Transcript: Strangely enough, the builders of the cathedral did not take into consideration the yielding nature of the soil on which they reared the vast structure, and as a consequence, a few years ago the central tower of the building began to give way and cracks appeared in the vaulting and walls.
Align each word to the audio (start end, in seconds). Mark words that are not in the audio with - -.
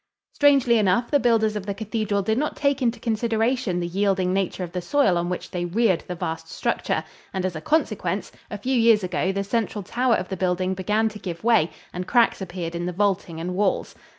Strangely 0.33 0.79
enough, 0.79 1.11
the 1.11 1.19
builders 1.19 1.55
of 1.55 1.67
the 1.67 1.75
cathedral 1.75 2.23
did 2.23 2.39
not 2.39 2.55
take 2.55 2.81
into 2.81 2.99
consideration 2.99 3.79
the 3.79 3.85
yielding 3.87 4.33
nature 4.33 4.63
of 4.63 4.71
the 4.71 4.81
soil 4.81 5.15
on 5.15 5.29
which 5.29 5.51
they 5.51 5.63
reared 5.63 6.03
the 6.07 6.15
vast 6.15 6.49
structure, 6.49 7.03
and 7.35 7.45
as 7.45 7.55
a 7.55 7.61
consequence, 7.61 8.31
a 8.49 8.57
few 8.57 8.75
years 8.75 9.03
ago 9.03 9.31
the 9.31 9.43
central 9.43 9.83
tower 9.83 10.15
of 10.15 10.27
the 10.29 10.37
building 10.37 10.73
began 10.73 11.07
to 11.09 11.19
give 11.19 11.43
way 11.43 11.69
and 11.93 12.07
cracks 12.07 12.41
appeared 12.41 12.73
in 12.73 12.87
the 12.87 12.91
vaulting 12.91 13.39
and 13.39 13.53
walls. 13.53 13.93